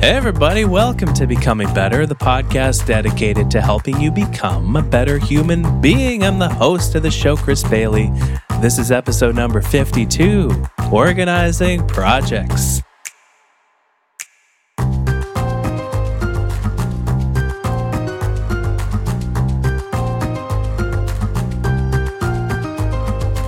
[0.00, 5.18] Hey, everybody, welcome to Becoming Better, the podcast dedicated to helping you become a better
[5.18, 6.22] human being.
[6.22, 8.12] I'm the host of the show, Chris Bailey.
[8.60, 12.80] This is episode number 52 Organizing Projects.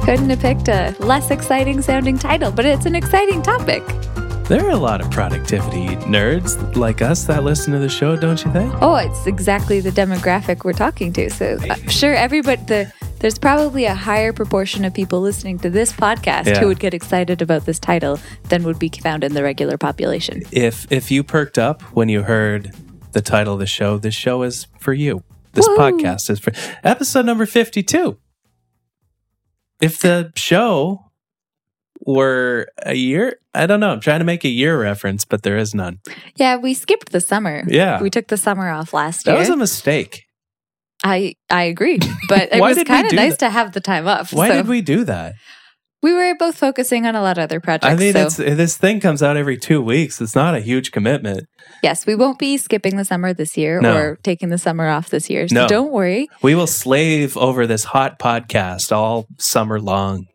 [0.04, 3.84] Couldn't have picked a less exciting sounding title, but it's an exciting topic.
[4.50, 8.44] There are a lot of productivity nerds like us that listen to the show, don't
[8.44, 8.74] you think?
[8.82, 11.30] Oh, it's exactly the demographic we're talking to.
[11.30, 15.92] So I'm sure everybody, the, there's probably a higher proportion of people listening to this
[15.92, 16.58] podcast Yeah.
[16.58, 18.18] who would get excited about this title
[18.48, 20.42] than would be found in the regular population.
[20.50, 22.74] If if you perked up when you heard
[23.12, 25.22] the title of the show, this show is for you.
[25.52, 25.76] This Woo.
[25.76, 28.18] podcast is for episode number 52.
[29.80, 31.09] If the show
[32.06, 33.90] were a year, I don't know.
[33.90, 35.98] I'm trying to make a year reference, but there is none.
[36.36, 37.62] Yeah, we skipped the summer.
[37.66, 38.00] Yeah.
[38.02, 39.34] We took the summer off last year.
[39.34, 40.24] That was a mistake.
[41.02, 43.38] I I agree, but it was kind of nice that?
[43.40, 44.32] to have the time off.
[44.32, 45.34] Why so did we do that?
[46.02, 47.86] we were both focusing on a lot of other projects.
[47.92, 50.20] I mean, so it's this thing comes out every two weeks.
[50.20, 51.46] It's not a huge commitment.
[51.82, 53.96] yes, we won't be skipping the summer this year No.
[53.96, 55.46] or taking the summer off this year.
[55.48, 55.68] So No.
[55.68, 56.28] don't worry.
[56.42, 60.26] We will slave over this hot podcast all summer long.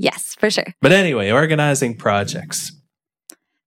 [0.00, 0.64] Yes, for sure.
[0.80, 2.72] But anyway, organizing projects.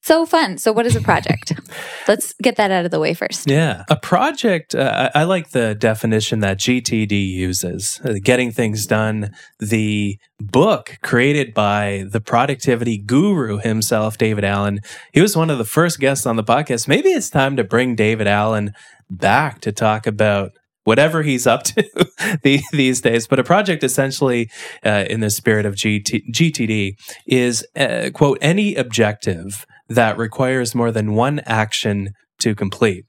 [0.02, 0.58] So fun.
[0.58, 1.54] So, what is a project?
[2.08, 3.50] Let's get that out of the way first.
[3.50, 3.84] Yeah.
[3.88, 9.32] A project, uh, I, I like the definition that GTD uses uh, getting things done.
[9.60, 14.80] The book created by the productivity guru himself, David Allen.
[15.14, 16.88] He was one of the first guests on the podcast.
[16.88, 18.74] Maybe it's time to bring David Allen
[19.10, 20.52] back to talk about
[20.84, 21.84] whatever he's up to
[22.44, 23.28] the, these days.
[23.28, 24.50] But a project, essentially,
[24.86, 26.94] uh, in the spirit of GT, GTD,
[27.28, 33.06] is uh, quote any objective that requires more than one action to complete.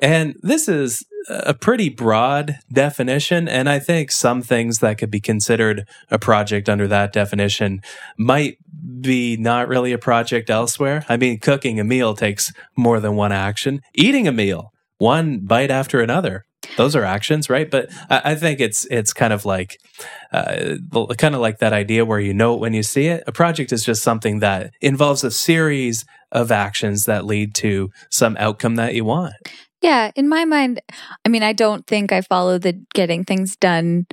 [0.00, 3.48] And this is a pretty broad definition.
[3.48, 7.80] And I think some things that could be considered a project under that definition
[8.16, 8.56] might
[9.00, 11.04] be not really a project elsewhere.
[11.08, 15.70] I mean, cooking a meal takes more than one action, eating a meal, one bite
[15.70, 16.44] after another.
[16.76, 17.70] Those are actions, right?
[17.70, 19.80] But I, I think it's it's kind of like
[20.32, 20.76] uh,
[21.16, 23.24] kind of like that idea where you know it when you see it.
[23.26, 28.36] A project is just something that involves a series of actions that lead to some
[28.38, 29.34] outcome that you want.
[29.80, 30.80] Yeah, in my mind,
[31.24, 34.06] I mean, I don't think I follow the getting things done.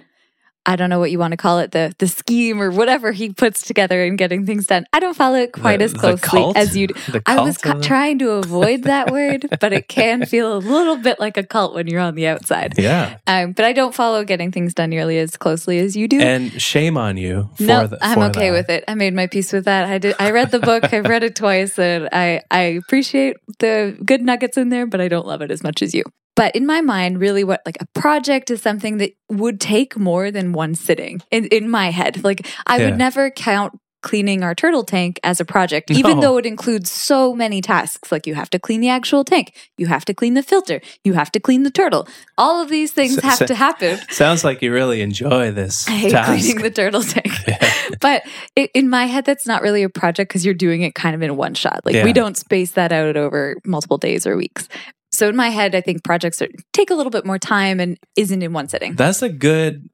[0.65, 3.31] I don't know what you want to call it, the the scheme or whatever he
[3.31, 4.85] puts together in getting things done.
[4.93, 6.87] I don't follow it quite The- as closely as you.
[6.87, 7.21] do.
[7.25, 11.19] I was ca- trying to avoid that word, but it can feel a little bit
[11.19, 12.73] like a cult when you're on the outside.
[12.77, 16.19] Yeah, Um, but I don't follow getting things done nearly as closely as you do.
[16.19, 18.55] and shame on you for no, the, I'm okay that.
[18.55, 18.83] with it.
[18.87, 19.85] I made my peace with that.
[19.85, 20.15] I did.
[20.19, 20.91] I read the book.
[20.93, 25.07] I've read it twice, and I I appreciate the good nuggets in there, but I
[25.07, 26.03] don't love it as much as you.
[26.35, 30.31] But in my mind, really, what like a project is something that would take more
[30.31, 31.21] than one sitting.
[31.31, 32.85] In in my head, like I Yeah.
[32.89, 36.21] would never count cleaning our turtle tank as a project, even No.
[36.21, 38.11] though it includes so many tasks.
[38.11, 41.13] Like you have to clean the actual tank, you have to clean the filter, you
[41.13, 42.07] have to clean the turtle.
[42.37, 43.97] All of these things So- have so- to happen.
[44.11, 46.29] Sounds like you really enjoy this I hate task.
[46.29, 47.31] cleaning the turtle tank.
[48.01, 48.23] but
[48.57, 51.21] i in my head, that's not really a project because you're doing it kind of
[51.23, 51.79] in one shot.
[51.85, 52.03] Like Yeah.
[52.03, 54.67] we don't space that out over multiple days or weeks.
[55.15, 57.97] So in my head, I think projects are, take a little bit more time and
[58.15, 58.95] isn't in one sitting.
[58.95, 59.87] That's a good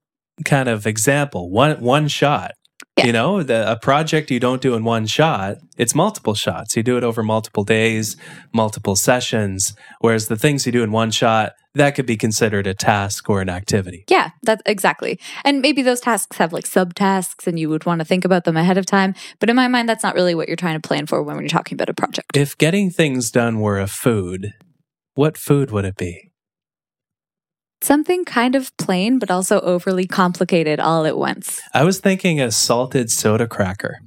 [0.45, 1.49] kind of example.
[1.49, 2.51] One one shot.
[2.97, 3.05] Yeah.
[3.05, 6.75] You know, the, a project you don't do in one shot, it's multiple shots.
[6.75, 8.17] You do it over multiple days,
[8.53, 9.73] multiple sessions.
[10.01, 13.39] Whereas the things you do in one shot, that could be considered a task or
[13.39, 14.03] an activity.
[14.09, 15.19] Yeah, that's exactly.
[15.45, 18.57] And maybe those tasks have like subtasks and you would want to think about them
[18.57, 19.15] ahead of time.
[19.39, 21.47] But in my mind, that's not really what you're trying to plan for when you're
[21.47, 22.35] talking about a project.
[22.35, 24.53] If getting things done were a food,
[25.15, 26.31] what food would it be?
[27.81, 31.61] Something kind of plain, but also overly complicated all at once.
[31.73, 33.99] I was thinking a salted soda cracker.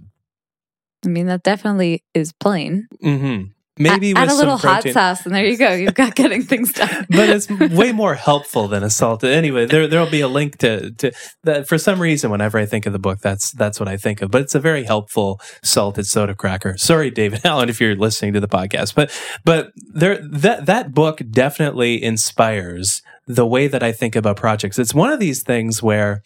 [1.05, 2.87] I mean, that definitely is plain.
[3.03, 3.51] Mm-hmm.
[3.77, 5.73] Maybe add, add a little hot sauce, and there you go.
[5.73, 7.07] You've got getting things done.
[7.11, 9.31] but it's way more helpful than a salted.
[9.31, 11.11] Anyway, there there'll be a link to to
[11.43, 11.67] that.
[11.67, 14.31] For some reason, whenever I think of the book, that's that's what I think of.
[14.31, 16.79] But it's a very helpful salted soda cracker.
[16.79, 19.11] Sorry, David Allen, if you're listening to the podcast, but
[19.45, 24.79] but there that that book definitely inspires the way that I think about projects.
[24.79, 26.23] It's one of these things where,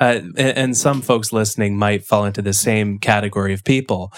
[0.00, 4.12] uh, and some folks listening might fall into the same category of people,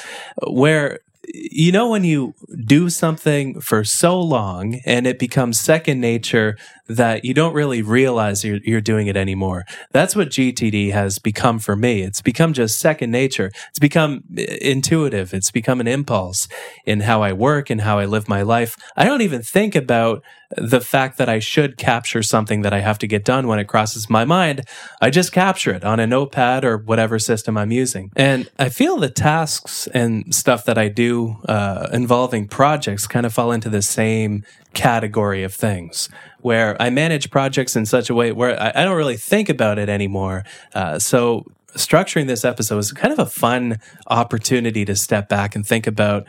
[0.47, 2.35] where you know when you
[2.65, 6.57] do something for so long and it becomes second nature
[6.97, 9.65] that you don't really realize you're, you're doing it anymore.
[9.93, 12.03] That's what GTD has become for me.
[12.03, 13.51] It's become just second nature.
[13.71, 15.35] It's become intuitive.
[15.35, 16.49] It's become an impulse
[16.85, 18.77] in how I work and how I live my life.
[18.97, 20.23] I don't even think about
[20.57, 23.67] the fact that I should capture something that I have to get done when it
[23.67, 24.67] crosses my mind,
[25.01, 28.11] I just capture it on a notepad or whatever system I'm using.
[28.17, 33.33] And I feel the tasks and stuff that I do uh, involving projects kind of
[33.33, 34.45] fall into the same
[34.75, 36.09] category of things
[36.43, 39.79] where I manage projects in such a way where I, I don't really think about
[39.79, 40.45] it anymore.
[40.75, 41.47] Uh, so
[41.77, 43.79] structuring this episode was kind of a fun
[44.09, 46.27] opportunity to step back and think about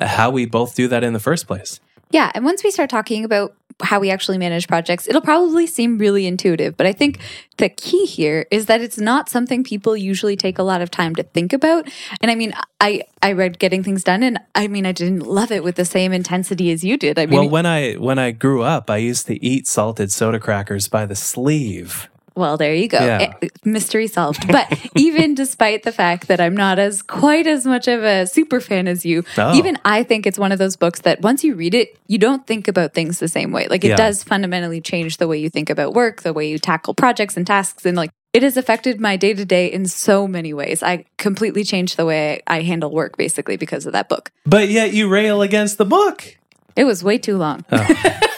[0.00, 1.80] how we both do that in the first place.
[2.10, 2.30] Yeah.
[2.34, 6.26] And once we start talking about how we actually manage projects, it'll probably seem really
[6.26, 6.76] intuitive.
[6.76, 7.20] But I think
[7.58, 11.14] the key here is that it's not something people usually take a lot of time
[11.16, 11.88] to think about.
[12.20, 15.50] And I mean, I I read Getting Things Done, and I mean, I didn't love
[15.50, 17.18] it with the same intensity as you did.
[17.18, 20.40] I mean, well, when I when I grew up, I used to eat salted soda
[20.40, 22.08] crackers by the sleeve.
[22.36, 22.98] Well, there you go.
[22.98, 23.34] Yeah.
[23.40, 24.46] Eh, mystery solved.
[24.46, 28.60] But even despite the fact that I'm not as quite as much of a super
[28.60, 29.54] fan as you, oh.
[29.56, 32.46] even I think it's one of those books that once you read it, you don't
[32.46, 33.68] think about things the same way.
[33.68, 33.96] Like it yeah.
[33.96, 37.46] does fundamentally change the way you think about work, the way you tackle projects and
[37.46, 40.82] tasks and like it has affected my day to day in so many ways.
[40.82, 44.30] I completely changed the way I handle work basically because of that book.
[44.44, 46.36] But yet you rail against the book.
[46.76, 47.64] It was way too long.
[47.72, 48.20] Oh.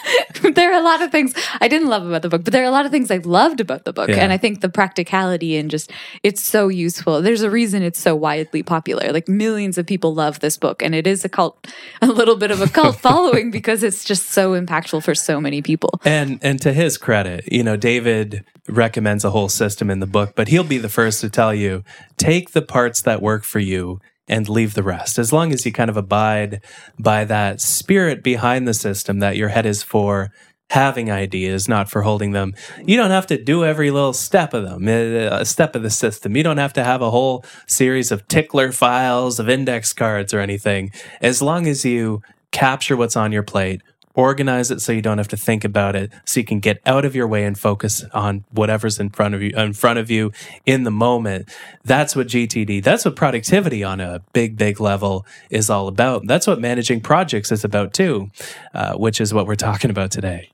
[0.54, 2.66] there are a lot of things I didn't love about the book, but there are
[2.66, 4.08] a lot of things I loved about the book.
[4.08, 4.16] Yeah.
[4.16, 5.90] And I think the practicality and just
[6.22, 7.22] it's so useful.
[7.22, 9.12] There's a reason it's so widely popular.
[9.12, 10.82] Like millions of people love this book.
[10.82, 11.66] And it is a cult,
[12.02, 15.62] a little bit of a cult following because it's just so impactful for so many
[15.62, 16.00] people.
[16.04, 20.34] And and to his credit, you know, David recommends a whole system in the book,
[20.34, 21.82] but he'll be the first to tell you
[22.16, 25.19] take the parts that work for you and leave the rest.
[25.19, 26.60] As long as you kind of abide
[26.98, 30.30] by that spirit behind the system that your head is for
[30.70, 32.54] having ideas, not for holding them.
[32.84, 35.90] You don't have to do every little step of them, uh, a step of the
[35.90, 36.36] system.
[36.36, 40.40] You don't have to have a whole series of tickler files of index cards or
[40.40, 40.92] anything.
[41.22, 42.20] As long as you
[42.50, 43.82] capture what's on your plate,
[44.18, 47.04] organize it so you don't have to think about it so you can get out
[47.04, 50.32] of your way and focus on whatever's in front of you in front of you
[50.66, 51.48] in the moment.
[51.84, 56.26] That's what gtd that's what productivity on a big big level is all about.
[56.26, 58.28] That's what managing projects is about too
[58.74, 60.50] uh, which is what we're talking about today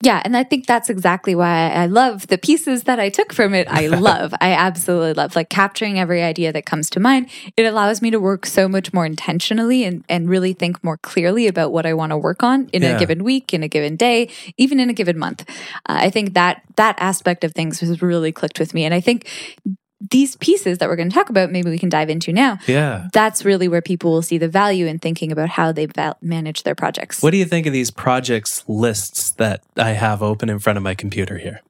[0.00, 3.52] yeah, and I think that's exactly why I love the pieces that I took from
[3.52, 3.66] it.
[3.68, 7.28] I love, I absolutely love like capturing every idea that comes to mind.
[7.56, 11.48] It allows me to work so much more intentionally and, and really think more clearly
[11.48, 12.94] about what I want to work on in yeah.
[12.94, 15.44] a given week, in a given day, even in a given month.
[15.86, 18.84] Uh, I think that that aspect of things has really clicked with me.
[18.84, 19.28] And I think
[20.00, 22.58] these pieces that we're going to talk about, maybe we can dive into now.
[22.66, 23.08] Yeah.
[23.12, 25.88] That's really where people will see the value in thinking about how they
[26.20, 27.22] manage their projects.
[27.22, 30.82] What do you think of these projects lists that I have open in front of
[30.82, 31.60] my computer here?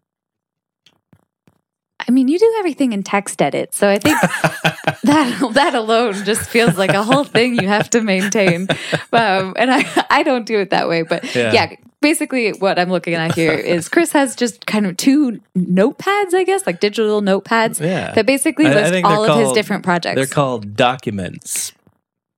[2.06, 4.20] I mean, you do everything in TextEdit, so I think
[5.02, 8.68] that that alone just feels like a whole thing you have to maintain.
[9.10, 11.52] Um, and I I don't do it that way, but yeah.
[11.52, 16.34] yeah, basically what I'm looking at here is Chris has just kind of two notepads,
[16.34, 18.12] I guess, like digital notepads yeah.
[18.12, 20.16] that basically list all of called, his different projects.
[20.16, 21.72] They're called documents.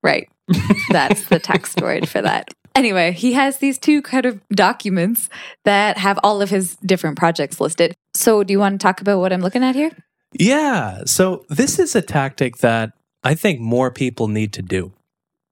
[0.03, 0.29] Right.
[0.91, 2.49] That's the text word for that.
[2.75, 5.29] Anyway, he has these two kind of documents
[5.65, 7.95] that have all of his different projects listed.
[8.15, 9.91] So, do you want to talk about what I'm looking at here?
[10.33, 11.03] Yeah.
[11.05, 12.93] So, this is a tactic that
[13.25, 14.93] I think more people need to do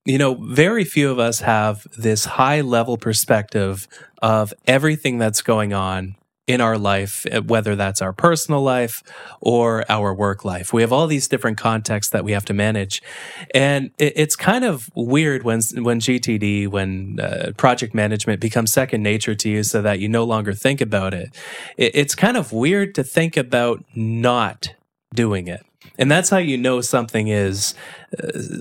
[0.09, 3.87] you know, very few of us have this high level perspective
[4.23, 9.03] of everything that's going on in our life, eh, whether that's our personal life
[9.43, 10.73] or our work life.
[10.73, 13.03] We have all these different contexts that we have to manage.
[13.55, 19.35] And it's kind of weird when, when GTD, when uh, project management becomes second nature
[19.35, 21.37] to you so that you no longer think about it.
[21.77, 24.75] It's kind of weird to think about not
[25.15, 25.67] doing it.
[25.99, 27.75] And that's how you know something is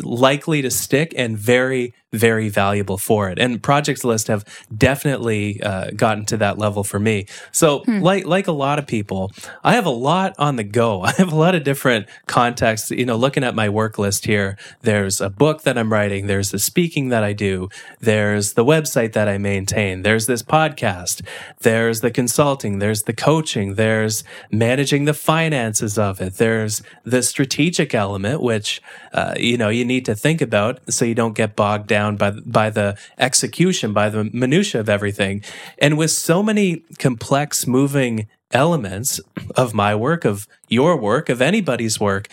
[0.04, 3.40] likely to stick and very, very valuable for it.
[3.40, 4.44] And projects list have
[4.76, 7.28] definitely uh, gotten to that level for me.
[7.52, 8.00] So, hmm.
[8.00, 9.32] like like a lot of people,
[9.64, 11.02] I have a lot on the go.
[11.04, 12.92] I have a lot of different contexts.
[12.92, 16.28] You know, looking at my work list here, there's a book that I'm writing.
[16.28, 17.70] There's the speaking that I do.
[18.00, 20.02] There's the website that I maintain.
[20.02, 21.26] There's this podcast.
[21.60, 22.80] There's the consulting.
[22.80, 23.76] There's the coaching.
[23.76, 26.36] There's managing the finances of it.
[26.36, 28.82] There's the strategic element, which
[29.14, 32.32] uh, you know you need to think about so you don't get bogged down by
[32.32, 35.44] by the execution by the minutia of everything.
[35.80, 39.20] And with so many complex moving elements
[39.56, 42.30] of my work of your work of anybody's work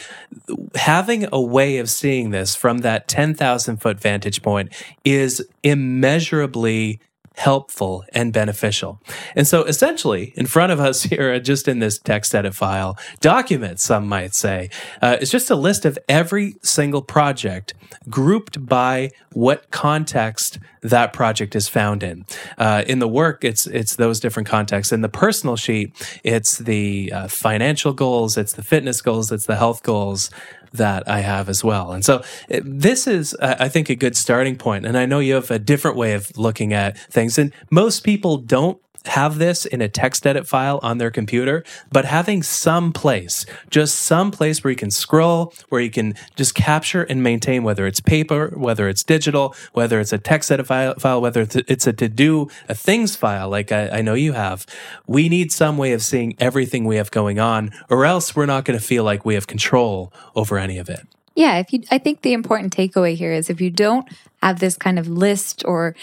[0.77, 4.73] having a way of seeing this from that 10,000 foot vantage point
[5.05, 7.01] is immeasurably
[7.35, 9.01] helpful and beneficial.
[9.35, 14.07] And so essentially, in front of us here, just in this TextEdit file, document, some
[14.07, 14.71] might say,
[15.03, 17.75] uh, just a list of every single project
[18.09, 22.25] grouped by what context that project is found in.
[22.59, 24.93] Uh, in the work, it's it's those different contexts.
[24.93, 29.57] In the personal sheet, it's the uh, financial goals, it's the fitness goals, it's the
[29.57, 30.31] health goals
[30.75, 31.93] that I have as well.
[31.93, 34.87] And so eh, this is, I think, a good starting point.
[34.87, 38.37] And I know you have a different way of looking at things, and most people
[38.37, 43.97] don't have this in a TextEdit file on their computer, but having some place, just
[43.99, 48.01] some place where you can scroll, where you can just capture and maintain, whether it's
[48.01, 52.75] paper, whether it's digital, whether it's a TextEdit file, whether it's a to do, a
[52.75, 54.67] things file, like I, I know you have.
[55.07, 58.65] We need some way of seeing everything we have going on, or else we're not
[58.65, 61.07] going to feel like we have control over any of it.
[61.35, 64.09] Yeah, if you I think the important takeaway here is if you don't
[64.45, 65.97] have this kind of list or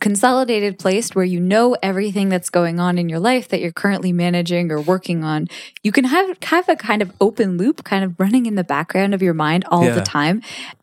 [0.00, 4.12] consolidated place where you know everything that's going on in your life that you're currently
[4.12, 5.46] managing or working on,
[5.84, 9.14] you can have have a kind of open loop kind of running in the background
[9.14, 9.94] of your mind all yeah.
[9.94, 10.42] the time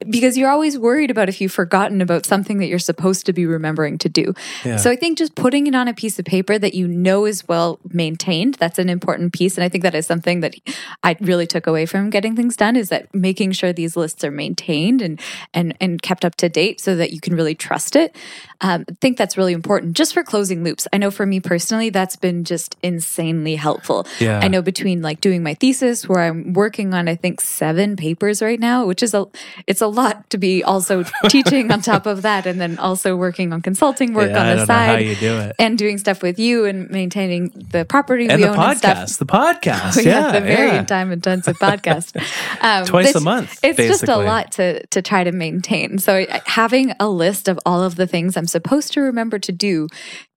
[0.10, 3.46] because you're always worried about if you've forgotten about something that you're supposed to be
[3.46, 4.34] remembering to do.
[4.64, 4.78] Yeah.
[4.78, 7.46] So I think just putting it on a piece of paper that you know is
[7.50, 10.56] well maintained, that's an important piece and I think that is something that
[11.04, 14.32] I really took away from getting things done is that making sure these lists are
[14.32, 15.20] maintained and
[15.54, 18.16] and and kept up to date so that you can really trust it.
[18.64, 20.88] Um, I think that's really important just for closing loops.
[20.94, 24.08] I know for me personally, that's been just insanely helpful.
[24.20, 24.40] Yeah.
[24.42, 28.42] I know between like doing my thesis where I'm working on, I think seven papers
[28.42, 29.28] right now, which is a,
[29.68, 32.46] it's a lot to be also teaching on top of that.
[32.46, 34.88] And then also working on consulting work yeah, on the side.
[34.88, 35.56] how you do it.
[35.60, 39.10] And doing stuff with you and maintaining the property and we the own podcast, and
[39.10, 39.18] stuff.
[39.20, 39.94] The podcast.
[39.94, 40.84] Oh, yeah, the very yeah.
[40.84, 42.14] time intensive podcast.
[42.62, 43.60] Um, Twice a month.
[43.64, 43.88] It's basically.
[43.88, 45.98] just a lot to, to try to maintain.
[45.98, 49.88] So having a list of all of the things I'm supposed to remember to do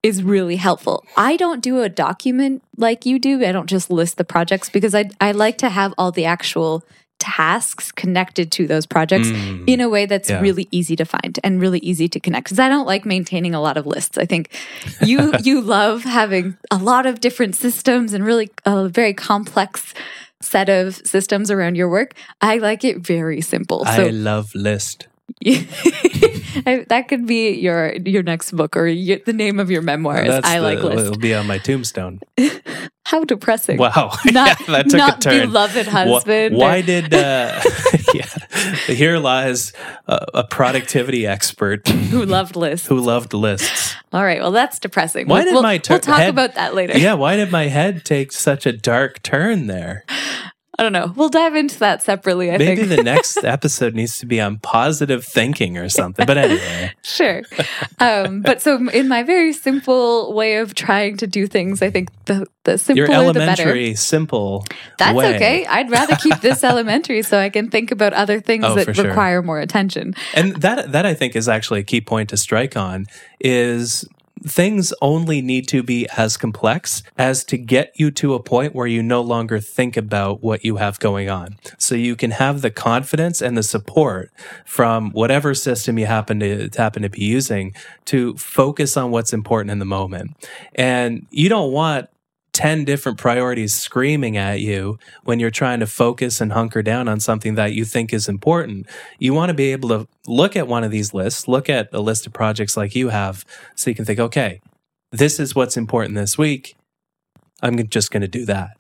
[0.03, 1.05] is really helpful.
[1.17, 3.45] I don't do a document like you do.
[3.45, 6.85] I don't just list the projects because I I like to have all the actual
[7.19, 10.41] tasks connected to those projects mm, in a way that's yeah.
[10.41, 13.61] really easy to find and really easy to connect because i don't like maintaining a
[13.61, 14.51] lot of lists i think
[15.01, 19.95] you you love having a lot of different systems and really a very complex
[20.43, 25.09] set of systems around your work i like it very simple so, i love list
[25.45, 30.29] that could be your your next book or your, the name of your memoirs.
[30.29, 30.99] Well, I like list.
[30.99, 32.21] It'll be on my tombstone.
[33.05, 33.79] How depressing!
[33.79, 35.47] Wow, not, yeah, that took not a turn.
[35.49, 36.57] beloved husband.
[36.57, 37.13] Why, why did?
[37.13, 37.61] Uh,
[38.15, 38.27] yeah,
[38.87, 39.73] here lies
[40.09, 42.89] a, a, productivity expert who loved lists.
[42.89, 43.95] Who loved lists.
[44.13, 45.29] All right, well, that's depressing.
[45.29, 46.99] Why we'll, did my tur- we'll talk head, about that later.
[46.99, 50.05] Yeah, why did my head take such a dark turn there?
[50.79, 51.13] I don't know.
[51.17, 52.51] We'll dive into that separately.
[52.51, 56.27] I Maybe the next episode needs to be on positive thinking or something.
[56.27, 57.43] But anyway, sure.
[57.99, 62.11] Um, but so, in my very simple way of trying to do things, I think
[62.27, 63.97] the the simpler Your elementary, the better.
[63.97, 64.67] simple.
[64.99, 65.35] That's way.
[65.37, 65.67] okay.
[65.67, 69.07] I'd rather keep this elementary so I can think about other things oh, that sure.
[69.07, 70.15] require more attention.
[70.35, 73.07] And that that I think is actually a key point to strike on
[73.41, 74.07] is
[74.47, 78.87] things only need to be as complex as to get you to a point where
[78.87, 81.57] you no longer think about what you have going on.
[81.79, 84.31] So you can have the confidence and the support
[84.65, 87.75] from whatever system you happen to happen to be using
[88.07, 90.37] to focus on what's important in the moment.
[90.75, 92.09] And you don't want
[92.57, 97.21] 10 different priorities screaming at you when you're trying to focus and hunker down on
[97.21, 98.87] something that you think is important.
[99.19, 102.01] You want to be able to look at one of these lists, look at a
[102.01, 103.45] list of projects like you have,
[103.75, 104.63] so you can think, okay,
[105.13, 106.75] this is what's important this week.
[107.63, 108.71] I'm just going to do that.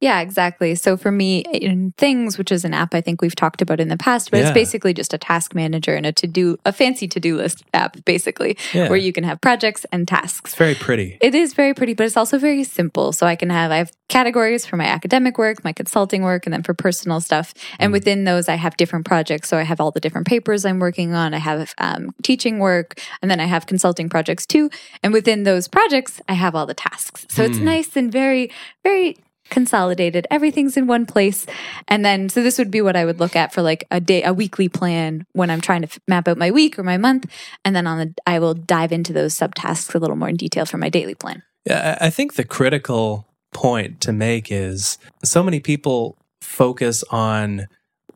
[0.00, 0.74] Yeah, exactly.
[0.74, 3.88] So for me, in Things, which is an app I think we've talked about in
[3.88, 4.44] the past, but yeah.
[4.44, 7.64] it's basically just a task manager and a to do, a fancy to do list
[7.72, 8.88] app, basically, yeah.
[8.88, 10.50] where you can have projects and tasks.
[10.50, 11.16] It's very pretty.
[11.22, 13.12] It is very pretty, but it's also very simple.
[13.12, 16.52] So I can have, I have categories for my academic work, my consulting work, and
[16.52, 17.54] then for personal stuff.
[17.78, 17.94] And mm.
[17.94, 19.48] within those, I have different projects.
[19.48, 21.32] So I have all the different papers I'm working on.
[21.32, 24.68] I have um, teaching work, and then I have consulting projects too.
[25.02, 27.26] And within those projects, I have all the tasks.
[27.30, 27.48] So mm.
[27.48, 28.50] it's nice and very,
[28.82, 29.16] very
[29.50, 30.26] consolidated.
[30.30, 31.46] Everything's in one place.
[31.88, 34.22] And then, so this would be what I would look at for like a day,
[34.22, 37.26] a weekly plan when I'm trying to map out my week or my month.
[37.64, 40.66] And then on the, I will dive into those subtasks a little more in detail
[40.66, 41.42] for my daily plan.
[41.64, 47.66] Yeah, I think the critical point to make is so many people focus on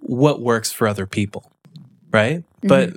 [0.01, 1.51] what works for other people,
[2.13, 2.39] right?
[2.63, 2.69] Mm-hmm.
[2.69, 2.91] But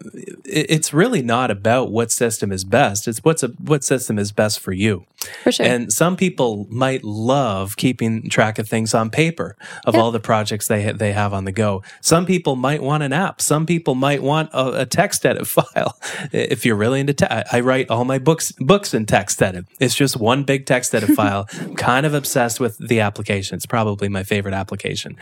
[0.43, 3.07] it's really not about what system is best.
[3.07, 5.05] It's what's a, what system is best for you.
[5.43, 5.65] For sure.
[5.65, 9.55] And some people might love keeping track of things on paper
[9.85, 10.01] of Yeah.
[10.01, 11.81] all the projects they ha- they have on the go.
[12.01, 13.39] Some people might want an app.
[13.39, 15.97] Some people might want a, a TextEdit file.
[16.33, 19.65] If you're really into, te- I, I write all my books books in TextEdit.
[19.79, 21.47] It's just one big TextEdit file.
[21.61, 23.55] I'm kind of obsessed with the application.
[23.55, 25.15] It's probably my favorite application,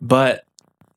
[0.00, 0.44] but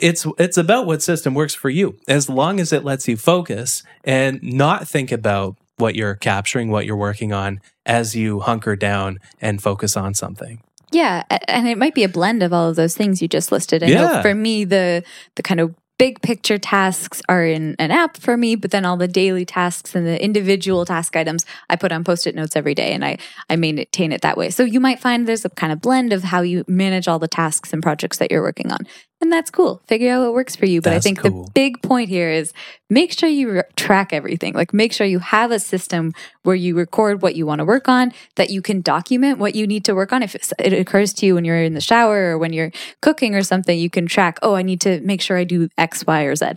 [0.01, 3.83] it's it's about what system works for you as long as it lets you focus
[4.03, 9.19] and not think about what you're capturing what you're working on as you hunker down
[9.39, 12.95] and focus on something Yeah, and it might be a blend of all of those
[12.97, 13.81] things you just listed.
[13.83, 14.21] I Yeah.
[14.21, 15.03] for me the
[15.35, 18.97] the kind of big picture tasks are in an app for me, but then all
[18.97, 22.91] the daily tasks and the individual task items I put on post-it notes every day
[22.91, 23.17] and I
[23.49, 24.49] I maintain it that way.
[24.49, 27.27] So you might find there's a kind of blend of how you manage all the
[27.27, 28.87] tasks and projects that you're working on.
[29.21, 29.83] And that's cool.
[29.85, 30.81] Figure out what works for you.
[30.81, 31.45] But That's I think cool.
[31.45, 32.53] the big point here is
[32.89, 34.55] make sure you re- track everything.
[34.55, 37.87] Like make sure you have a system where you record what you want to work
[37.87, 40.23] on, that you can document what you need to work on.
[40.23, 43.43] If it occurs to you when you're in the shower or when you're cooking or
[43.43, 46.35] something, you can track, oh, I need to make sure I do X, Y, or
[46.35, 46.53] Z.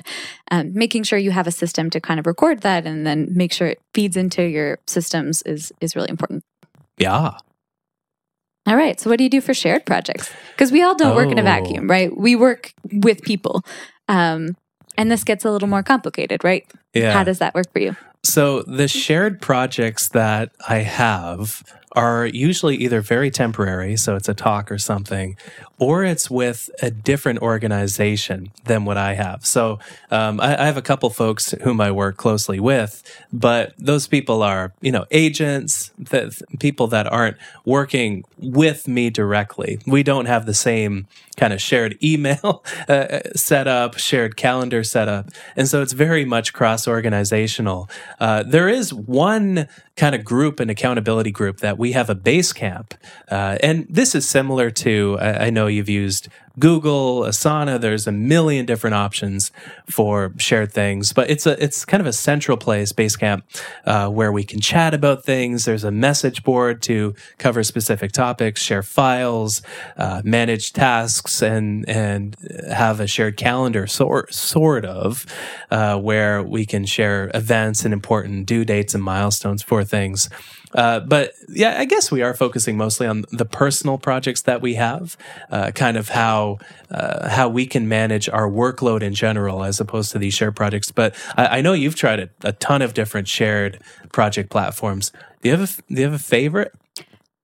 [0.51, 3.53] Um, making sure you have a system to kind of record that and then make
[3.53, 6.43] sure it feeds into your systems is, is really important.
[6.97, 7.37] yeah
[8.67, 8.99] All right.
[8.99, 10.31] So, what do you do for shared projects?
[10.53, 11.45] Because we all don't work in a Oh.
[11.45, 12.17] vacuum, right?
[12.17, 13.63] We work with people.
[14.09, 14.57] Um,
[14.97, 16.65] and this gets a little more complicated, right?
[16.95, 17.97] yeah How does that work for you?
[18.23, 21.63] So the shared projects that I have
[21.95, 25.37] are usually either very temporary, so it's a talk or something,
[25.79, 29.47] or it's with a different organization than what I have.
[29.47, 29.79] So
[30.11, 34.43] um, I, I have a couple folks whom I work closely with, but those people
[34.43, 35.93] are, you know, agents,
[36.59, 39.79] people that aren't working with me directly.
[39.87, 45.09] We don't have the same kind of shared email uh, set up, shared calendar set
[45.09, 47.89] up, and so it's very much cross organizational.
[48.19, 52.93] Uh, there is one kind of group, an accountability group, that we have a Basecamp,
[53.31, 55.17] uh, and this is similar to.
[55.21, 57.81] I, I know you've used Google, Asana.
[57.81, 59.51] There's a million different options
[59.89, 63.43] for shared things, but it's a it's kind of a central place, Basecamp,
[63.85, 65.65] uh, where we can chat about things.
[65.65, 69.63] There's a message board to cover specific topics, share files,
[69.97, 72.37] uh, manage tasks, and and
[72.71, 75.27] have a shared calendar, sort sort of,
[75.71, 80.29] uh, where we can share events and important due dates and milestones for things.
[80.75, 84.75] Uh, but yeah, I guess we are focusing mostly on the personal projects that we
[84.75, 85.17] have,
[85.51, 86.59] uh, kind of how
[86.91, 90.91] uh, how we can manage our workload in general, as opposed to these shared projects.
[90.91, 93.81] But I, I know you've tried a, a ton of different shared
[94.13, 95.13] project platforms.
[95.43, 96.73] Do you have a, do you have a favorite?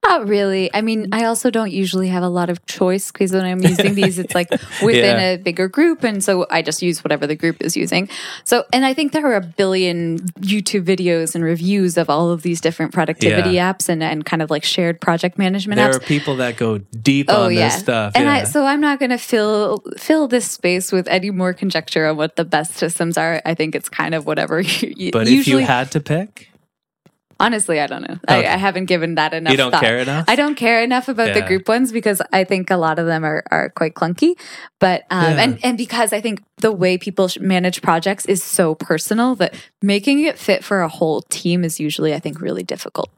[0.03, 0.71] Not really.
[0.73, 3.95] I mean, I also don't usually have a lot of choice because when I'm using
[3.95, 4.51] these, it's like
[4.83, 5.31] within Yeah.
[5.33, 6.03] a bigger group.
[6.05, 8.09] And so I just use whatever the group is using.
[8.45, 12.41] So, and I think there are a billion YouTube videos and reviews of all of
[12.43, 15.93] these different productivity apps and, and kind of like shared project management There apps.
[15.93, 18.13] There are people that go deep Oh on yeah, this stuff.
[18.17, 18.33] and yeah.
[18.33, 22.17] I, so I'm not going to fill fill this space with any more conjecture on
[22.17, 23.43] what the best systems are.
[23.45, 24.63] I think it's kind of whatever.
[24.81, 26.50] You, but if you had to pick,
[27.41, 28.15] honestly, I don't know.
[28.29, 28.47] Okay.
[28.47, 29.51] I, I haven't given that enough.
[29.51, 29.83] you don't thought.
[29.83, 30.27] care enough.
[30.29, 33.25] I don't care enough about the group ones because I think a lot of them
[33.25, 34.35] are, are quite clunky.
[34.79, 35.43] But um, Yeah.
[35.43, 40.21] and and because I think the way people manage projects is so personal that making
[40.25, 43.11] it fit for a whole team is usually I think really difficult.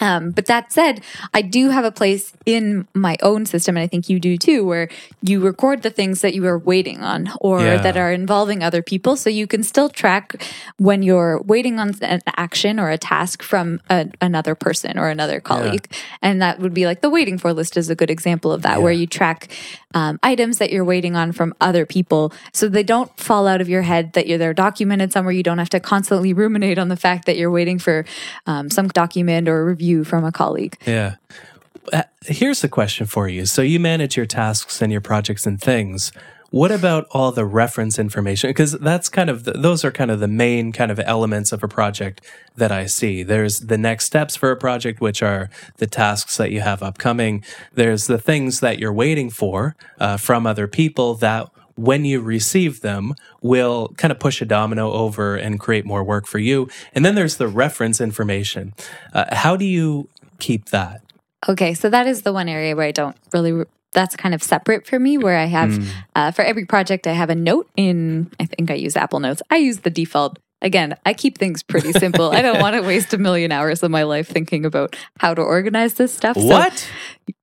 [0.00, 1.02] Um, but that said,
[1.34, 4.64] I do have a place in my own system, and I think you do too,
[4.64, 4.88] where
[5.22, 7.76] you record the things that you are waiting on or Yeah.
[7.78, 9.16] that are involving other people.
[9.16, 10.42] So you can still track
[10.78, 15.40] when you're waiting on an action or a task from a, another person or another
[15.40, 15.88] colleague.
[16.22, 18.82] And that would be like the waiting for list is a good example of that,
[18.82, 19.48] where you track
[19.94, 23.68] um, items that you're waiting on from other people so they don't fall out of
[23.68, 25.32] your head that you're they're documented somewhere.
[25.32, 28.04] You don't have to constantly ruminate on the fact that you're waiting for
[28.46, 30.76] um, some document or review from a colleague.
[30.86, 31.16] Yeah.
[31.92, 33.46] Uh, Here's the question for you.
[33.46, 36.12] So you manage your tasks and your projects and things.
[36.50, 38.48] What about all the reference information?
[38.48, 41.62] Because that's kind of the, those are kind of the main kind of elements of
[41.62, 42.22] a project
[42.56, 43.22] that I see.
[43.22, 47.44] There's the next steps for a project, which are the tasks that you have upcoming.
[47.74, 52.80] There's the things that you're waiting for uh, from other people that when you receive
[52.80, 56.68] them will kind of push a domino over and create more work for you.
[56.92, 58.74] And then there's the reference information.
[59.14, 60.08] Uh, how do you
[60.40, 61.00] keep that?
[61.48, 63.64] Okay, so that is the one area where I don't really.
[63.94, 65.86] That's kind of separate for me, where I have Mm.
[66.14, 68.30] uh, for every project I have a note in.
[68.38, 69.40] I think I use Apple Notes.
[69.50, 70.38] I use the default.
[70.60, 72.30] Again, I keep things pretty simple.
[72.32, 75.40] I don't want to waste a million hours of my life thinking about how to
[75.40, 76.36] organize this stuff.
[76.36, 76.90] So What?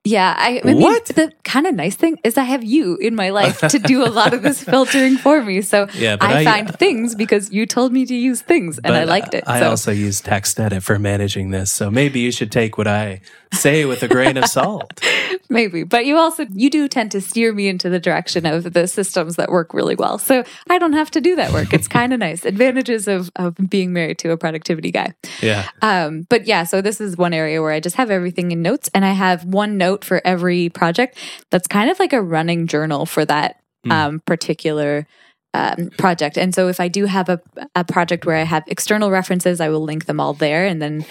[0.03, 1.05] Yeah, I, I mean, What?
[1.05, 4.09] the kind of nice thing is I have you in my life to do a
[4.09, 5.61] lot of this filtering for me.
[5.61, 9.03] So Yeah, I, I- find things because you told me to use things, and I
[9.05, 9.43] liked it.
[9.47, 11.71] I so also use TextEdit for managing this.
[11.71, 13.21] So maybe you should take what I
[13.53, 15.01] say with a grain of salt.
[15.49, 18.87] maybe, but you also you do tend to steer me into the direction of the
[18.87, 20.17] systems that work really well.
[20.17, 21.73] So I don't have to do that work.
[21.73, 22.45] It's kind of nice.
[22.45, 25.13] Advantages of of being married to a productivity guy.
[25.41, 25.67] Yeah.
[25.81, 28.89] Um, but yeah, so this is one area where I just have everything in notes,
[28.93, 31.17] and I have one note for every project.
[31.51, 33.91] That's kind of like a running journal for that Hmm.
[33.91, 35.05] um, particular
[35.53, 36.37] um, project.
[36.37, 37.39] And so if I do have a,
[37.75, 41.05] a project where I have external references, I will link them all there, and then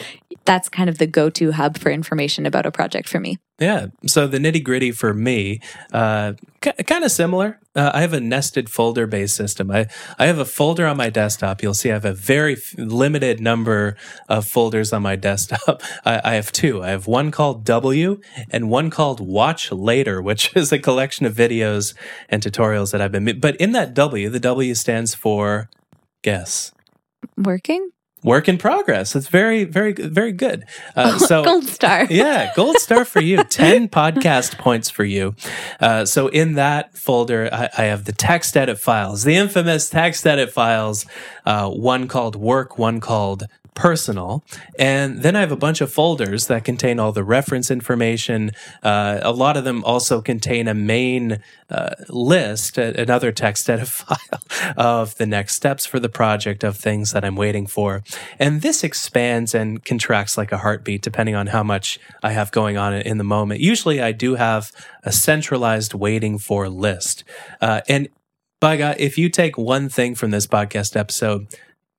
[0.45, 3.39] that's kind of the go-to hub for information about a project for me.
[3.61, 3.87] Yeah.
[4.07, 5.61] So the nitty gritty for me,
[5.93, 7.61] uh, kind of similar.
[7.77, 9.71] Uh, I have a nested folder based system.
[9.71, 9.87] I,
[10.19, 11.63] I have a folder on my desktop.
[11.63, 13.97] You'll see I have a very f- limited number
[14.29, 15.83] of folders on my desktop.
[16.05, 16.83] I, I have two.
[16.83, 21.35] I have one called W and one called Watch Later, which is a collection of
[21.35, 21.95] videos
[22.29, 23.39] and tutorials that I've been.
[23.39, 25.71] But in that W, the W stands for
[26.23, 26.73] guess.
[27.37, 27.91] Working
[28.25, 29.15] Work in progress.
[29.15, 30.65] It's very, very, very good.
[30.97, 32.05] Uh, so gold star.
[32.11, 33.45] yeah, gold star for you.
[33.45, 35.37] 10 podcast points for you.
[35.79, 41.05] Uh, so in that folder, I, I have the TextEdit files, the infamous TextEdit files,
[41.45, 44.45] uh, one called work, one called personal.
[44.79, 48.53] And then I have a bunch of folders that contain all the reference information.
[48.83, 55.17] Uh, a lot of them also contain a main uh, list, another TextEdit file of
[55.17, 58.03] the next steps for the project, of things that I'm waiting for.
[58.39, 62.77] And this expands and contracts like a heartbeat depending on how much I have going
[62.77, 63.61] on in the moment.
[63.61, 64.71] Usually I do have
[65.03, 67.25] a centralized waiting for list.
[67.61, 68.09] Uh, and
[68.61, 71.49] by God, if you take one thing from this podcast episode,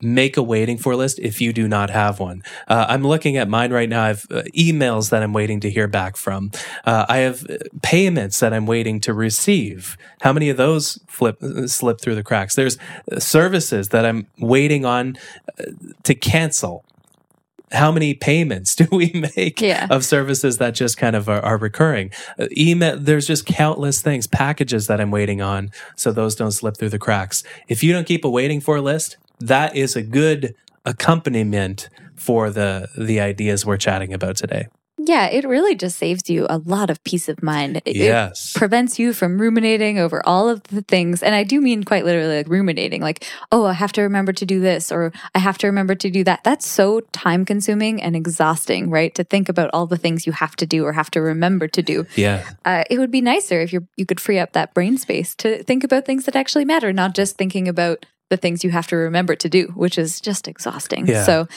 [0.01, 2.43] make a waiting for list if you do not have one.
[2.67, 4.03] Uh, I'm looking at mine right now.
[4.03, 6.51] I have uh, emails that I'm waiting to hear back from.
[6.85, 9.97] Uh, I have uh, payments that I'm waiting to receive.
[10.21, 12.55] How many of those flip uh, slip through the cracks?
[12.55, 12.77] There's
[13.11, 15.17] uh, services that I'm waiting on
[16.03, 16.83] to cancel.
[17.71, 19.87] How many payments do we make Yeah.
[19.89, 22.11] of services that just kind of are, are recurring?
[22.37, 26.77] Uh, email, there's just countless things, packages that I'm waiting on, so those don't slip
[26.77, 27.43] through the cracks.
[27.67, 32.87] If you don't keep a waiting for list, that is a good accompaniment for the
[32.97, 34.67] the ideas we're chatting about today.
[34.97, 37.77] Yeah, it really just saves you a lot of peace of mind.
[37.77, 38.53] It- it yes.
[38.55, 41.21] prevents you from ruminating over all of the things.
[41.21, 44.45] And I do mean quite literally like ruminating, like, oh, I have to remember to
[44.45, 46.43] do this or I have to remember to do that.
[46.45, 49.13] That's so time consuming and exhausting, right?
[49.15, 51.81] To think about all the things you have to do or have to remember to
[51.83, 52.05] do.
[52.15, 52.49] yeah.
[52.63, 55.61] Uh, it would be nicer if you you could free up that brain space to
[55.63, 58.95] think about things that actually matter, not just thinking about the things you have to
[58.95, 61.07] remember to do, which is just exhausting.
[61.07, 61.23] Yeah.
[61.23, 61.47] So,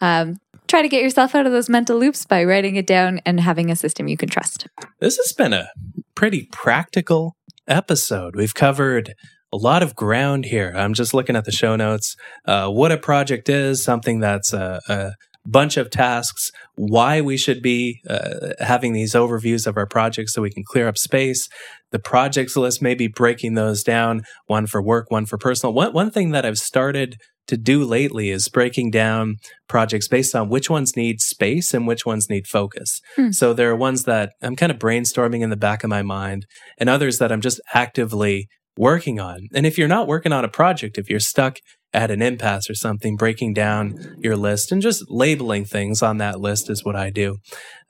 [0.00, 0.36] um,
[0.68, 3.70] try to get yourself out of those mental loops by writing it down and having
[3.70, 4.68] a system you can trust.
[5.00, 5.68] This has been a
[6.14, 8.36] pretty practical episode.
[8.36, 9.14] We've covered
[9.52, 10.72] a lot of ground here.
[10.76, 12.14] I'm just looking at the show notes.
[12.44, 15.12] Uh, what a project is, something that's a, a
[15.46, 20.42] bunch of tasks, why we should be uh, having these overviews of our projects so
[20.42, 21.48] we can clear up space.
[21.92, 25.72] The projects list, maybe breaking those down, one for work, one for personal.
[25.72, 29.36] One, one thing that I've started to do lately is breaking down
[29.68, 33.00] projects based on which ones need space and which ones need focus.
[33.16, 33.30] Hmm.
[33.32, 36.46] So there are ones that I'm kind of brainstorming in the back of my mind
[36.78, 39.48] and others that I'm just actively working on.
[39.52, 41.58] And if you're not working on a project, if you're stuck
[41.92, 46.40] at an impasse or something, breaking down your list and just labeling things on that
[46.40, 47.38] list is what I do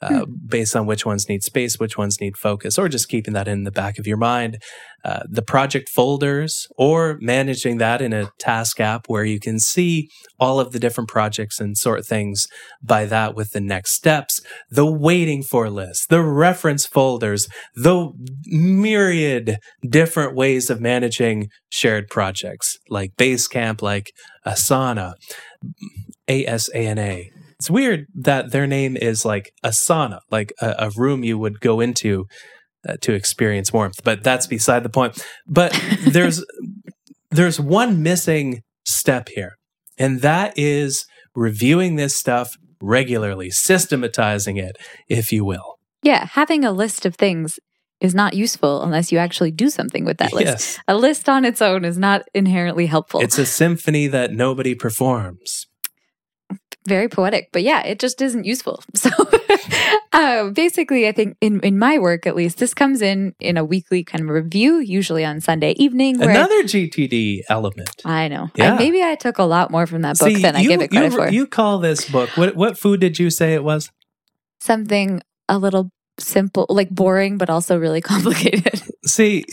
[0.02, 3.48] uh, based on which ones need space, which ones need focus, or just keeping that
[3.48, 4.62] in the back of your mind.
[5.02, 10.10] Uh, the project folders or managing that in a task app where you can see
[10.38, 12.46] all of the different projects and sort things
[12.82, 18.10] by that with the next steps, the waiting for list, the reference folders, the
[18.46, 19.58] myriad
[19.88, 24.12] different ways of managing shared projects like Basecamp, like
[24.46, 25.14] Asana,
[26.28, 27.30] A-S-A-N-A.
[27.60, 31.60] It's weird that their name is like a sauna, like a, a room you would
[31.60, 32.24] go into
[32.88, 35.22] uh, to experience warmth, but that's beside the point.
[35.46, 36.42] But there's
[37.30, 39.58] there's one missing step here,
[39.98, 44.78] and that is reviewing this stuff regularly, systematizing it,
[45.10, 45.76] if you will.
[46.02, 47.58] Yeah, having a list of things
[48.00, 50.46] is not useful unless you actually do something with that list.
[50.46, 53.20] Yes, A list on its own is not inherently helpful.
[53.20, 55.66] it's a symphony that nobody performs.
[56.90, 58.82] Very poetic, but yeah, it just isn't useful.
[58.94, 59.08] So
[60.12, 63.64] uh, basically, I think in, in my work, at least, this comes in in a
[63.64, 66.20] weekly kind of review, usually on Sunday evening.
[66.20, 68.02] Another GTD element.
[68.04, 68.50] I know.
[68.56, 68.74] Yeah.
[68.74, 70.82] I, maybe I took a lot more from that book See, than I you, give
[70.82, 71.30] it credit you, for.
[71.30, 72.56] you call this book what?
[72.56, 73.90] What food did you say it was?
[74.60, 78.82] Something a little simple, like boring, but also really complicated.
[79.06, 79.44] See,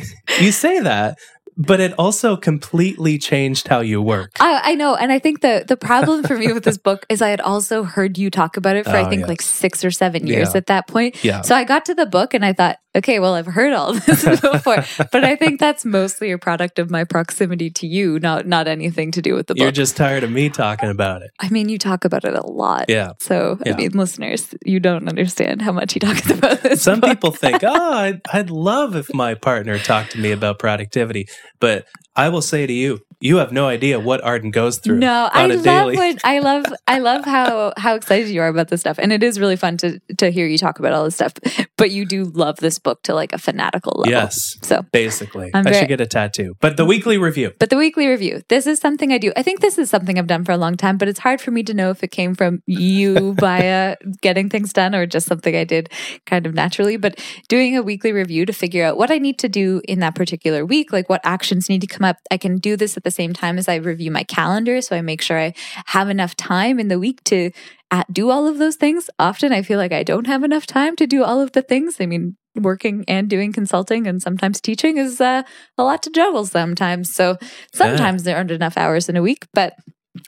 [0.41, 1.17] you say that,
[1.57, 4.31] but it also completely changed how you work.
[4.39, 7.21] I, I know, and I think the the problem for me with this book is
[7.21, 9.29] I had also heard you talk about it for I Oh, think yes.
[9.29, 10.57] like six or seven years Yeah.
[10.57, 11.23] at that point.
[11.23, 11.41] Yeah.
[11.41, 14.23] So I got to the book and I thought, okay, well, I've heard all this
[14.41, 18.67] before, but I think that's mostly a product of my proximity to you, not not
[18.67, 21.31] anything to do with the You're just tired of me talking about it.
[21.39, 22.86] I mean, you talk about it a lot.
[22.89, 23.13] Yeah.
[23.19, 23.73] So Yeah.
[23.73, 26.81] I mean, listeners, you don't understand how much he talks about this.
[26.81, 27.12] Some book.
[27.12, 31.27] people think, oh, I'd, I'd love if my partner talked to me about productivity.
[31.60, 35.30] But I will say to you, you have no idea what Ardyn goes through No,
[35.34, 35.97] I on a love daily.
[35.97, 39.23] when I love I love how how excited you are about this stuff, and it
[39.23, 41.34] is really fun to to hear you talk about all this stuff.
[41.77, 44.12] But you do love this book to like a fanatical level.
[44.12, 45.51] Yes, So, basically.
[45.53, 46.56] I'm I very- should get a tattoo.
[46.60, 47.51] But the weekly review.
[47.60, 48.41] but the weekly review.
[48.49, 49.32] This is something I do.
[49.38, 51.51] I think this is something I've done for a long time, but it's hard for
[51.51, 55.56] me to know if it came from you via getting things done or just something
[55.56, 55.89] I did
[56.25, 56.97] kind of naturally.
[56.97, 60.15] But doing a weekly review to figure out what I need to do in that
[60.15, 62.17] particular week, like what actions need to come up.
[62.32, 64.81] I can do this at the same time as I review my calendar.
[64.81, 65.53] So I make sure I
[65.85, 67.51] have enough time in the week to
[67.89, 69.09] uh, do all of those things.
[69.17, 72.01] Often I feel like I don't have enough time to do all of the things.
[72.01, 75.43] I mean, working and doing consulting and sometimes teaching is uh,
[75.77, 77.13] a lot to juggle sometimes.
[77.13, 77.37] So
[77.73, 79.73] sometimes there aren't enough hours in a week, but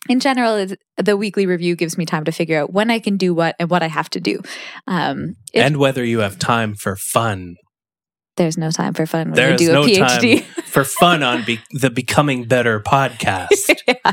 [0.07, 3.33] in general, the weekly review gives me time to figure out when I can do
[3.33, 4.41] what and what I have to do.
[4.87, 7.55] Um, if and whether you have time for fun.
[8.37, 10.45] there's no time for fun when There you is do a PhD.
[10.83, 13.75] For fun on be- the Becoming Better podcast.
[13.87, 14.11] yeah,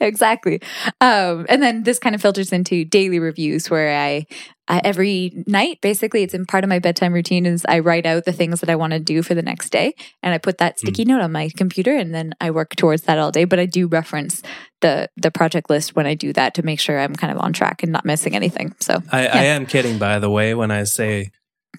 [0.00, 0.60] exactly.
[1.00, 4.26] Um, and then this kind of filters into daily reviews where I,
[4.68, 8.24] I every night basically it's in part of my bedtime routine is I write out
[8.24, 10.74] the things that I want to do for the next day and I put that
[10.80, 10.86] Hmm.
[10.86, 13.44] sticky note on my computer and then I work towards that all day.
[13.44, 14.42] But I do reference
[14.80, 17.52] the the project list when I do that to make sure I'm kind of on
[17.52, 18.74] track and not missing anything.
[18.80, 21.30] So I, I am kidding, by the way, when I say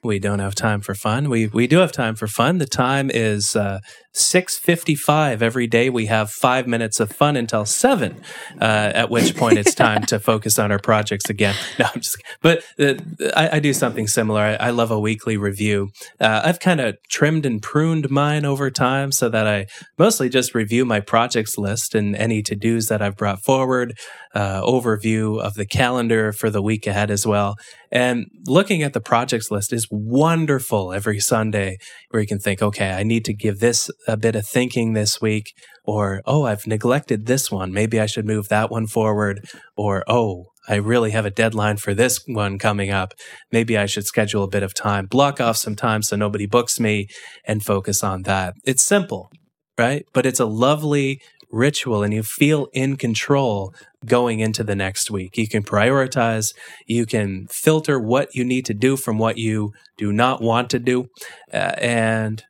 [0.03, 1.29] we don't have time for fun.
[1.29, 2.57] We we do have time for fun.
[2.57, 3.79] The time is uh,
[4.13, 5.89] six fifty five every day.
[5.89, 8.21] We have five minutes of fun until seven.
[8.59, 11.55] Uh, at which point it's time to focus on our projects again.
[11.79, 12.21] No, I'm just.
[12.41, 12.95] But uh,
[13.35, 14.41] I, I do something similar.
[14.41, 15.89] I, I love a weekly review.
[16.19, 20.53] Uh, I've kind of trimmed and pruned mine over time so that I mostly just
[20.55, 23.97] review my projects list and any to dos that I've brought forward.
[24.35, 27.55] Uh, overview of the calendar for the week ahead as well.
[27.91, 31.77] And looking at the projects list is wonderful every Sunday
[32.09, 35.21] where you can think, okay, I need to give this a bit of thinking this
[35.21, 37.71] week, or oh, I've neglected this one.
[37.71, 41.93] Maybe I should move that one forward, or oh, I really have a deadline for
[41.93, 43.13] this one coming up.
[43.51, 46.79] Maybe I should schedule a bit of time, block off some time so nobody books
[46.79, 47.07] me
[47.45, 48.53] and focus on that.
[48.63, 49.29] It's simple,
[49.77, 50.05] right?
[50.13, 51.19] But it's a lovely
[51.53, 53.73] ritual and you feel in control
[54.05, 55.37] going into the next week.
[55.37, 56.53] You can prioritize,
[56.87, 60.79] you can filter what you need to do from what you do not want to
[60.79, 61.05] do,
[61.53, 62.43] uh, and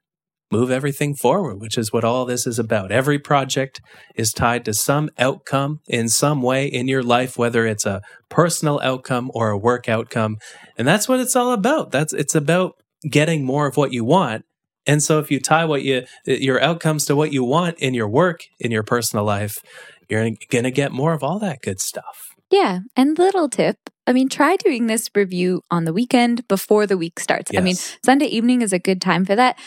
[0.54, 2.92] move everything forward, which is what all this is about.
[2.92, 3.82] Every project
[4.16, 8.80] is tied to some outcome in some way in your life, whether it's a personal
[8.84, 10.38] outcome or a work outcome.
[10.78, 11.92] And that's what it's all about.
[11.92, 12.76] That's it's about
[13.10, 14.46] getting more of what you want.
[14.86, 18.08] And so if you tie what you your outcomes to what you want in your
[18.08, 19.58] work, in your personal life,
[20.08, 22.30] you're going to get more of all that good stuff.
[22.52, 22.80] Yeah.
[22.96, 27.20] And little tip I mean, try doing this review on the weekend before the week
[27.20, 27.52] starts.
[27.56, 29.58] I mean, Sunday evening is a good time for that.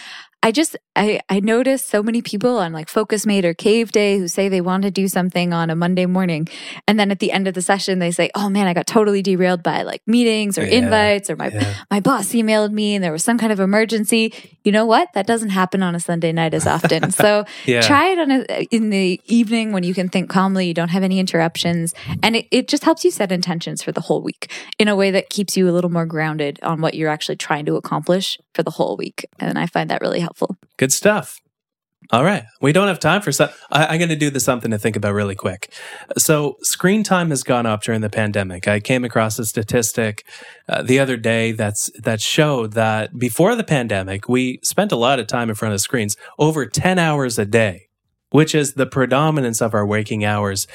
[0.47, 4.49] I just I I notice so many people on like Focusmate or Caveday who say
[4.49, 6.47] they want to do something on a Monday morning,
[6.87, 9.23] and then at the end of the session they say, "Oh man, I got totally
[9.23, 11.75] derailed by like meetings or Yeah, invites or my Yeah.
[11.91, 14.33] my boss emailed me and there was some kind of emergency."
[14.63, 15.09] You know what?
[15.15, 17.11] That doesn't happen on a Sunday night as often.
[17.27, 17.81] So Yeah.
[17.81, 21.03] try it on a, in the evening when you can think calmly, you don't have
[21.03, 24.87] any interruptions, and it, it just helps you set intentions for the whole week in
[24.87, 27.75] a way that keeps you a little more grounded on what you're actually trying to
[27.75, 29.27] accomplish for the whole week.
[29.41, 30.36] And I find that really helpful.
[30.77, 31.41] Good stuff.
[32.13, 32.45] All right.
[32.61, 33.49] We don't have time for some.
[33.71, 35.73] I, I'm going to do this something to think about really quick.
[36.17, 38.69] So, screen time has gone up during the pandemic.
[38.69, 40.25] I came across a statistic
[40.69, 45.19] uh, the other day that's that showed that before the pandemic, we spent a lot
[45.19, 47.89] of time in front of screens, over 10 hours a day,
[48.31, 50.69] which is the predominance of our waking hours.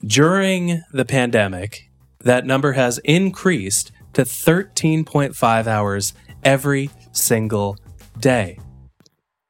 [0.00, 7.76] During the pandemic, that number has increased to 13.5 hours every single
[8.18, 8.58] day.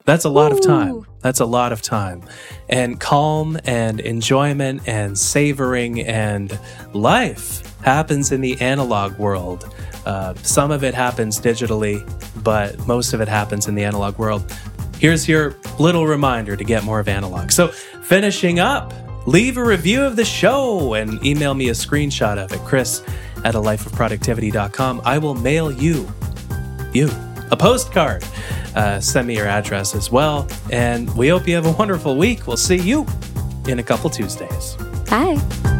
[0.09, 1.07] That's a lot of time.
[1.21, 2.23] That's a lot of time.
[2.71, 6.59] And calm and enjoyment and savoring and
[6.95, 9.71] life happens in the analog world.
[10.07, 12.01] Uh, some of it happens digitally,
[12.43, 14.51] but most of it happens in the analog world.
[14.99, 17.51] Here's your little reminder to get more of analog.
[17.51, 18.95] So, finishing up,
[19.27, 23.03] leave a review of the show and email me a screenshot of it, chris
[23.45, 25.03] at a lifeofproductivity.com.
[25.05, 26.09] I will mail you
[26.95, 27.11] you
[27.51, 28.25] a postcard.
[28.75, 30.47] Uh, send me your address as well.
[30.71, 32.47] And we hope you have a wonderful week.
[32.47, 33.07] We'll see you
[33.67, 34.77] in a couple Tuesdays.
[35.09, 35.78] Bye.